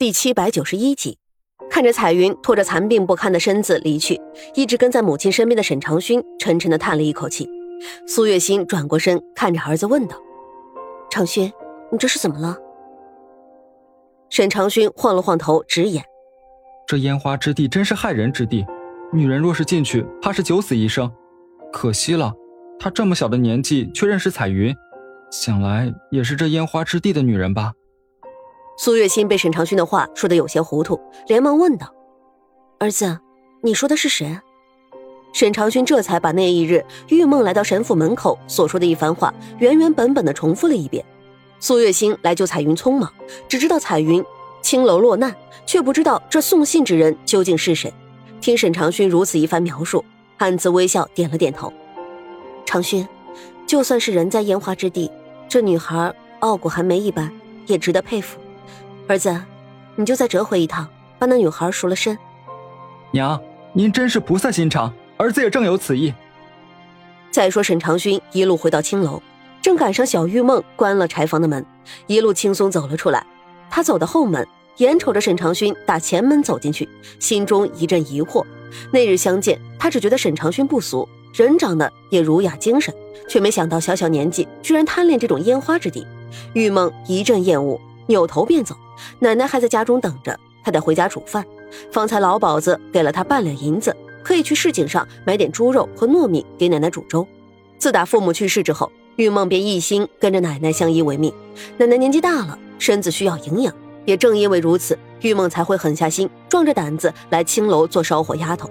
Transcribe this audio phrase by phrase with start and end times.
[0.00, 1.18] 第七百九十一集，
[1.68, 4.20] 看着彩云拖着残病不堪的身子离去，
[4.54, 7.50] 一直跟在母亲身边的沈长勋沉沉的叹了一口气。
[8.06, 10.16] 苏月心转过身，看着儿子问道
[11.10, 11.52] ：“长勋，
[11.90, 12.56] 你这是怎么了？”
[14.30, 16.04] 沈长勋晃了晃头，直言
[16.86, 18.64] ：“这烟花之地真是害人之地，
[19.12, 21.12] 女人若是进去，怕是九死一生。
[21.72, 22.32] 可惜了，
[22.78, 24.72] 她这么小的年纪却认识彩云，
[25.32, 27.72] 想来也是这烟花之地的女人吧。”
[28.80, 31.92] 苏月心被沈长勋的话说的有些糊涂，连忙问道
[32.78, 33.18] ：“儿子，
[33.60, 34.38] 你说的是谁？”
[35.34, 41.04] 沈长勋这才把那一日玉梦来到沈府门口所说的一番话原原本本的重复了一遍。
[41.58, 43.12] 苏月心来救彩云匆忙，
[43.48, 44.24] 只知道彩云
[44.62, 45.34] 青楼落难，
[45.66, 47.92] 却不知道这送信之人究竟是谁。
[48.40, 50.04] 听沈长勋如此一番描述，
[50.36, 51.72] 暗自微笑，点了点头。
[52.64, 53.06] 长勋，
[53.66, 55.10] 就算是人在烟花之地，
[55.48, 57.28] 这女孩傲骨还没一般，
[57.66, 58.38] 也值得佩服。
[59.08, 59.34] 儿子，
[59.96, 60.86] 你就再折回一趟，
[61.18, 62.16] 把那女孩赎了身。
[63.10, 63.40] 娘，
[63.72, 66.12] 您真是菩萨心肠，儿子也正有此意。
[67.30, 69.22] 再说沈长勋一路回到青楼，
[69.62, 71.64] 正赶上小玉梦关了柴房的门，
[72.06, 73.26] 一路轻松走了出来。
[73.70, 76.86] 他走到后门，眼瞅着沈长勋打前门走进去，
[77.18, 78.44] 心中一阵疑惑。
[78.92, 82.94] 那日相见，他只觉得沈长勋不俗，人长得也儒雅精神，
[83.26, 86.06] 却没想到小小年纪居然贪恋这种烟花之地。
[86.52, 88.74] 玉梦一阵厌恶，扭头便走。
[89.20, 91.46] 奶奶还在家中等着，他得回家煮饭。
[91.92, 97.26] 方才老鸨子给了他半两银子，可以去市井上买点猪肉和糯米给奶奶煮粥。
[97.78, 101.32] 自打父母去世之后，玉梦便一心跟着奶奶相依为命。
[101.76, 103.72] 奶奶年纪大了，身子需要营养，
[104.04, 108.68] 也正因为如此，玉梦才会狠下心，壮着胆子来青楼做烧火丫头。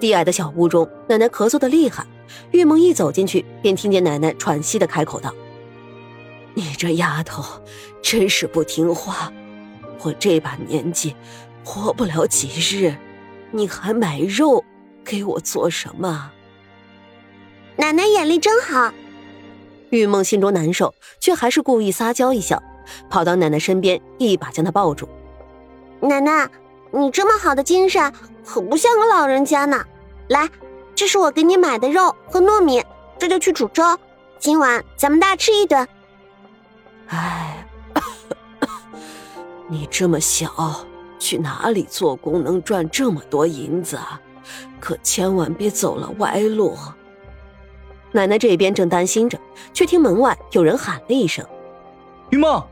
[0.00, 2.06] 低矮的小屋中，奶奶咳嗽的厉害。
[2.50, 5.34] 玉梦一走进去，便听见奶奶喘息的开口道
[6.58, 7.44] ：“你这丫头，
[8.02, 9.32] 真是不听话。”
[10.02, 11.14] 我这把年纪，
[11.64, 12.96] 活不了几日，
[13.52, 14.64] 你还买肉
[15.04, 16.32] 给我做什么？
[17.76, 18.92] 奶奶眼力真好。
[19.90, 22.60] 玉梦心中难受，却还是故意撒娇一笑，
[23.08, 25.08] 跑到奶奶身边，一把将她抱住。
[26.00, 26.48] 奶奶，
[26.90, 28.12] 你这么好的精神，
[28.44, 29.84] 可不像个老人家呢。
[30.28, 30.48] 来，
[30.96, 32.84] 这是我给你买的肉和糯米，
[33.16, 33.96] 这就去煮粥。
[34.40, 35.86] 今晚咱们大吃一顿。
[37.08, 37.66] 哎。
[39.68, 40.86] 你这么小，
[41.18, 44.20] 去哪里做工能赚这么多银子啊？
[44.80, 46.76] 可千万别走了歪路。
[48.12, 49.38] 奶奶这边正担心着，
[49.74, 51.44] 却听门外有人喊了一声
[52.30, 52.64] ：“玉梦。”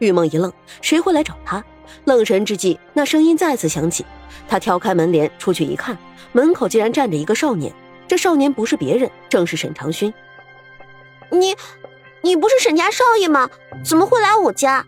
[0.00, 0.52] 玉梦一愣，
[0.82, 1.64] 谁会来找她？
[2.04, 4.04] 愣神之际，那声音再次响起。
[4.46, 5.96] 她挑开门帘出去一看，
[6.32, 7.72] 门口竟然站着一个少年。
[8.06, 10.12] 这少年不是别人，正是沈长勋。
[11.30, 11.54] 你，
[12.22, 13.50] 你不是沈家少爷吗？
[13.84, 14.86] 怎么会来我家？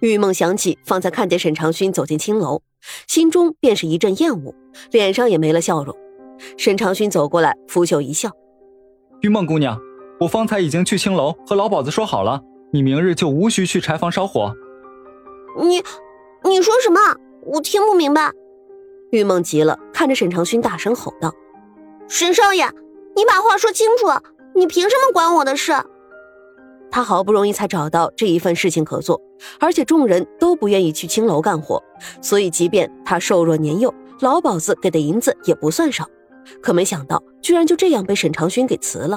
[0.00, 2.62] 玉梦想起方才看见沈长勋走进青楼，
[3.06, 4.54] 心中便是一阵厌恶，
[4.90, 5.96] 脸上也没了笑容。
[6.56, 8.30] 沈长勋走过来，拂袖一笑
[9.20, 9.78] ：“玉梦姑娘，
[10.20, 12.42] 我方才已经去青楼和老鸨子说好了，
[12.72, 14.54] 你明日就无需去柴房烧火。
[15.60, 15.82] ”“你，
[16.44, 16.98] 你说什么？
[17.42, 18.32] 我听不明白。”
[19.12, 21.34] 玉梦急了，看着沈长勋大声吼道
[22.08, 22.64] ：“沈少爷，
[23.14, 24.06] 你把话说清楚！
[24.54, 25.72] 你凭什么管我的事？”
[26.92, 29.20] 他好不容易才找到这一份事情可做，
[29.60, 31.80] 而且众人都不愿意去青楼干活，
[32.20, 36.04] 所以即便他瘦弱年幼，老鸨子给的银子也不算少。
[36.60, 39.16] 可没想到，居然就这样被沈长勋给辞了。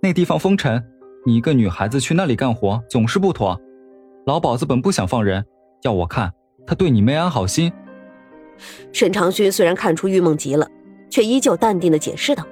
[0.00, 0.80] 那地方风尘，
[1.26, 3.60] 你一个女孩子去那里干活总是不妥。
[4.26, 5.44] 老鸨子本不想放人，
[5.82, 6.32] 要我看，
[6.64, 7.72] 他对你没安好心。
[8.92, 10.68] 沈长勋虽然看出玉梦急了，
[11.10, 12.46] 却依旧淡定的解释道：“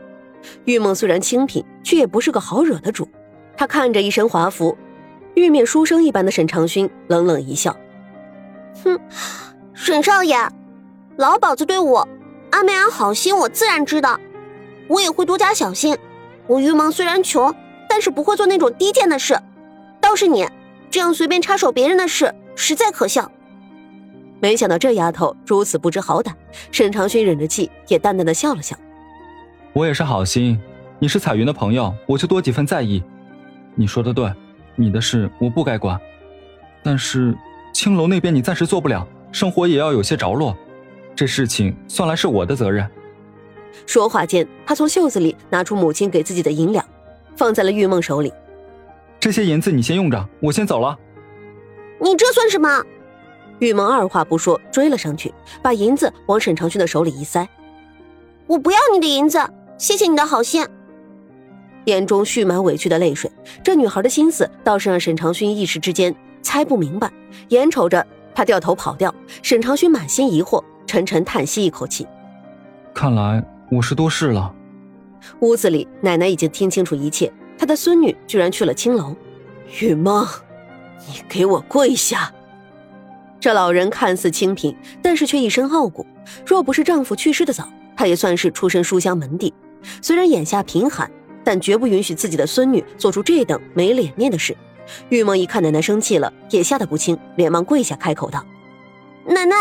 [0.65, 3.09] 玉梦虽然清贫，却也不是个好惹的主。”
[3.56, 4.77] 他看着一身华服、
[5.34, 7.77] 玉面书生一般的沈长勋，冷冷一笑
[8.83, 8.99] ：“哼，
[9.75, 10.37] 沈少爷，
[11.17, 12.09] 老鸨子对我
[12.51, 14.19] 安没安好心，我自然知道，
[14.89, 15.97] 我也会多加小心。
[16.47, 17.55] 我玉梦虽然穷，
[17.89, 19.39] 但是不会做那种低贱的事。
[20.01, 20.49] 倒是你
[20.91, 23.31] 这样随便插手别人的事，实在可笑。”
[24.41, 26.33] 没想到这丫头如此不知好歹，
[26.72, 28.75] 沈长勋忍着气也淡淡的笑了笑
[29.72, 30.61] ：“我也是好心，
[30.99, 33.03] 你是彩云的朋友，我就多几分在意。”
[33.77, 34.33] 你说的对，
[34.75, 35.99] 你的事我不该管，
[36.83, 37.37] 但是
[37.72, 40.57] 青楼那边你暂时做不了，生活也要有些着落，
[41.15, 42.87] 这事情算来是我的责任。
[43.87, 46.84] 说话间，他从袖子里拿出母亲给自己的银两，
[47.37, 48.33] 放在了玉梦手里。
[49.21, 50.99] 这些银子你先用着，我先走了。
[52.01, 52.83] 你这算什么？
[53.61, 55.33] 玉梦二话不说追了上去，
[55.63, 57.49] 把银子往沈长勋的手里一塞。
[58.47, 59.39] 我不要你的银子，
[59.80, 60.62] 谢谢你的好心。
[61.86, 63.32] 眼中蓄满委屈的泪水，
[63.65, 67.10] 这女孩的心思倒是让沈长勋一时之间猜不明白，
[67.48, 69.12] 眼瞅着她掉头跑掉，
[69.42, 72.06] 沈长勋满心疑惑，沉沉叹息一口气。
[72.92, 74.54] 看来我是多事了。
[75.41, 79.16] 屋子里，奶奶已经听清楚一切，她的孙女居然去了青楼。
[79.80, 80.28] 雨梦，
[81.09, 82.30] 你给我跪下！
[83.41, 86.04] 这老人看似清贫，但是却一身傲骨。
[86.44, 87.66] 若不是丈夫去世的早，
[87.97, 89.54] 她也算是出身书香门第。
[90.03, 91.10] 虽然眼下贫寒，
[91.44, 94.56] 但绝不允许自己的孙女做出这等没脸面的事。
[95.09, 98.44] 玉梦一看奶奶生气了，也吓得不轻，连忙跪下开口道
[99.24, 99.54] ：“奶奶，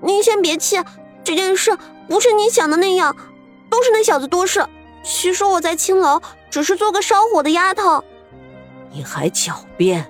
[0.00, 0.76] 您先别气，
[1.24, 1.76] 这件事
[2.08, 3.16] 不是你想的那样，
[3.68, 4.64] 都是那小子多事。
[5.02, 8.04] 其实我在青楼只是做个烧火的丫头。”
[8.92, 10.06] 你还狡辩！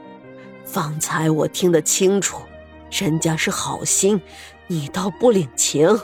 [0.64, 2.42] 方才我听得清楚，
[2.90, 4.20] 人家是好心，
[4.66, 5.98] 你倒不领情。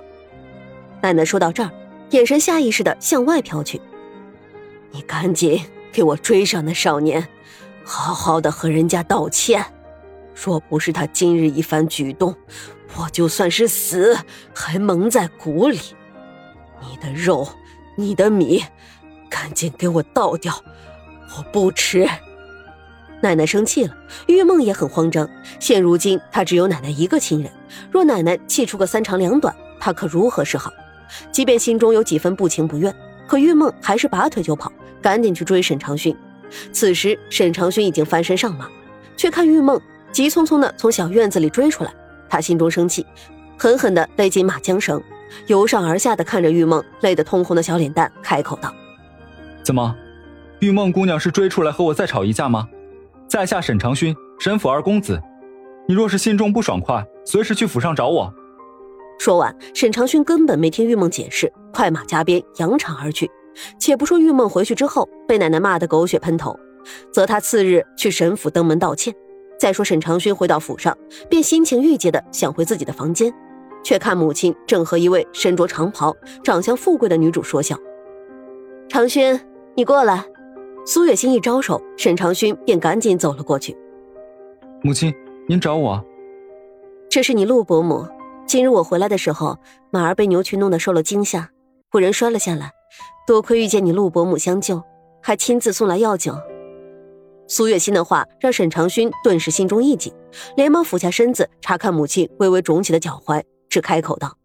[1.02, 1.70] 奶奶说到这儿，
[2.12, 3.80] 眼神下意识的向外飘去。
[4.90, 7.26] 你赶紧给我追上那少年，
[7.84, 9.64] 好好的和人家道歉。
[10.34, 12.34] 若不是他今日一番举动，
[12.96, 14.16] 我就算是死，
[14.54, 15.78] 还蒙在鼓里。
[16.80, 17.48] 你的肉，
[17.96, 18.62] 你的米，
[19.30, 20.54] 赶紧给我倒掉，
[21.36, 22.06] 我不吃。
[23.22, 25.28] 奶奶生气了，玉梦也很慌张。
[25.60, 27.50] 现如今她只有奶奶一个亲人，
[27.90, 30.70] 若奶奶气出个三长两短，她可如何是好？
[31.30, 32.94] 即便心中有几分不情不愿，
[33.26, 36.16] 可玉梦还是拔腿就跑，赶紧去追沈长勋。
[36.72, 38.68] 此时沈长勋已经翻身上马，
[39.16, 39.80] 却看玉梦
[40.10, 41.94] 急匆匆的从小院子里追出来，
[42.28, 43.06] 他心中生气，
[43.56, 45.02] 狠狠的勒紧马缰绳，
[45.46, 48.72] 由上而下的看着玉梦累得通红的小脸蛋，开口道
[49.64, 49.94] ：“怎么，
[50.60, 52.68] 玉梦姑娘是追出来和我再吵一架吗？”
[53.26, 55.18] 在下沈长勋，沈府二公子。
[55.88, 58.32] 你若是心中不爽快，随时去府上找我。
[59.18, 63.30] 说完，沈长勋根本没听玉梦解释，快马加鞭，扬长而去。
[63.78, 66.58] 且不说玉梦回去之后被奶奶骂得狗血喷头，
[67.12, 69.14] 则他次日去沈府登门道歉。
[69.58, 70.96] 再说沈长勋回到府上，
[71.28, 73.32] 便心情郁结的想回自己的房间，
[73.84, 77.76] 却看母亲正和一位身着长袍、长相富贵的女主说笑。
[78.88, 79.38] 长勋，
[79.76, 80.24] 你过来。
[80.84, 83.76] 苏月心一招手，沈长勋便赶紧走了过去。
[84.82, 85.14] 母亲，
[85.46, 86.04] 您找我？
[87.08, 88.04] 这是你陆伯母。
[88.52, 89.58] 今日我回来的时候，
[89.90, 91.48] 马儿被牛群弄得受了惊吓，
[91.90, 92.70] 忽然摔了下来。
[93.26, 94.82] 多亏遇见你陆伯母相救，
[95.22, 96.36] 还亲自送来药酒。
[97.48, 100.12] 苏月心的话让沈长勋顿时心中一紧，
[100.54, 104.36] 连忙俯下身子查看母亲微微肿起的脚踝，只开口道：“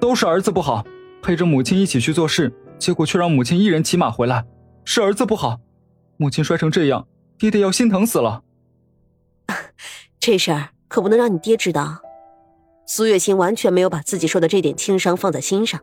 [0.00, 0.82] 都是儿子不好，
[1.20, 4.46] 陪着母亲一起去做事，结果却让母亲一人骑马回来。”
[4.86, 5.58] 是儿子不好，
[6.16, 7.06] 母亲摔成这样，
[7.38, 8.42] 爹爹要心疼死了。
[10.18, 11.98] 这事儿可不能让你爹知道。
[12.92, 15.80] 苏月心完全没有把自己受的这点轻伤放在心上。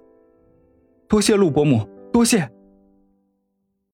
[1.07, 2.51] 多谢陆伯母，多谢。